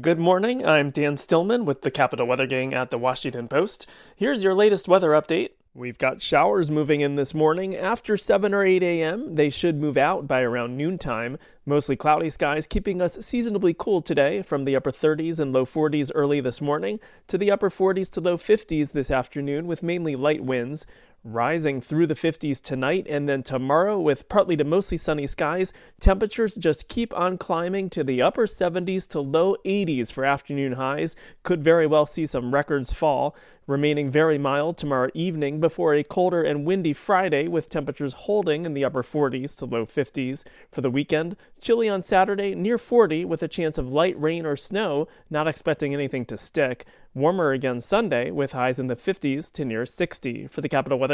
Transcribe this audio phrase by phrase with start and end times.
[0.00, 0.66] Good morning.
[0.66, 3.86] I'm Dan Stillman with the Capital Weather Gang at the Washington Post.
[4.16, 5.50] Here's your latest weather update.
[5.74, 7.76] We've got showers moving in this morning.
[7.76, 11.36] After 7 or 8 a.m., they should move out by around noontime.
[11.66, 16.10] Mostly cloudy skies, keeping us seasonably cool today from the upper 30s and low 40s
[16.14, 20.42] early this morning to the upper 40s to low 50s this afternoon with mainly light
[20.42, 20.86] winds
[21.24, 25.72] rising through the 50s tonight and then tomorrow with partly to mostly sunny skies.
[25.98, 31.16] Temperatures just keep on climbing to the upper 70s to low 80s for afternoon highs.
[31.42, 33.34] Could very well see some records fall
[33.66, 38.74] remaining very mild tomorrow evening before a colder and windy Friday with temperatures holding in
[38.74, 40.44] the upper 40s to low 50s.
[40.70, 44.56] For the weekend, chilly on Saturday, near 40 with a chance of light rain or
[44.56, 46.84] snow, not expecting anything to stick.
[47.14, 50.48] Warmer again Sunday with highs in the 50s to near 60.
[50.48, 51.13] For the Capital Weather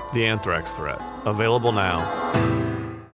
[0.13, 1.01] The Anthrax Threat.
[1.25, 2.60] Available now.